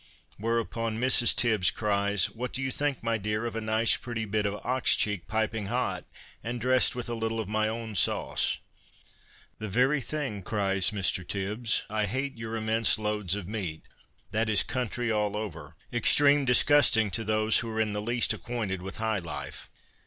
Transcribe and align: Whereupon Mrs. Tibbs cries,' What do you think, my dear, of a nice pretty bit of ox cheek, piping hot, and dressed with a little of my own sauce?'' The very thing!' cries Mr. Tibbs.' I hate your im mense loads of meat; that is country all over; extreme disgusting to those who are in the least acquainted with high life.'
Whereupon 0.37 0.97
Mrs. 0.99 1.35
Tibbs 1.35 1.69
cries,' 1.69 2.25
What 2.35 2.53
do 2.53 2.59
you 2.59 2.71
think, 2.71 3.03
my 3.03 3.19
dear, 3.19 3.45
of 3.45 3.55
a 3.55 3.61
nice 3.61 3.97
pretty 3.97 4.25
bit 4.25 4.47
of 4.47 4.55
ox 4.65 4.95
cheek, 4.95 5.27
piping 5.27 5.67
hot, 5.67 6.05
and 6.43 6.59
dressed 6.59 6.95
with 6.95 7.07
a 7.07 7.13
little 7.13 7.39
of 7.39 7.47
my 7.47 7.67
own 7.67 7.93
sauce?'' 7.93 8.57
The 9.59 9.69
very 9.69 10.01
thing!' 10.01 10.41
cries 10.41 10.89
Mr. 10.89 11.23
Tibbs.' 11.27 11.83
I 11.91 12.07
hate 12.07 12.35
your 12.35 12.55
im 12.55 12.65
mense 12.65 12.97
loads 12.97 13.35
of 13.35 13.47
meat; 13.47 13.87
that 14.31 14.49
is 14.49 14.63
country 14.63 15.11
all 15.11 15.37
over; 15.37 15.75
extreme 15.93 16.45
disgusting 16.45 17.11
to 17.11 17.23
those 17.23 17.59
who 17.59 17.69
are 17.69 17.79
in 17.79 17.93
the 17.93 18.01
least 18.01 18.33
acquainted 18.33 18.81
with 18.81 18.97
high 18.97 19.19
life.' 19.19 19.69